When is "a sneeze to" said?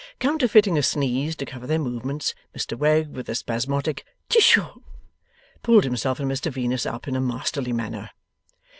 0.79-1.45